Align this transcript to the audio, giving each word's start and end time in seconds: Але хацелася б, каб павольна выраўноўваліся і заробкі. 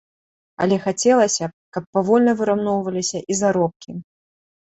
Але 0.65 0.77
хацелася 0.85 1.49
б, 1.51 1.53
каб 1.75 1.83
павольна 1.97 2.33
выраўноўваліся 2.39 3.17
і 3.35 3.37
заробкі. 3.43 3.91